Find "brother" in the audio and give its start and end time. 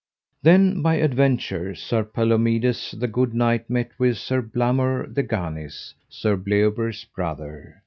7.15-7.79